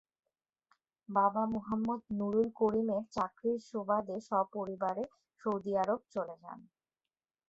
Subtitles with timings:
[1.09, 5.03] বাবা মোহাম্মদ নুরুল করিমের চাকরির সুবাদে সপরিবারে
[5.41, 6.59] সৌদি আরব চলে যান।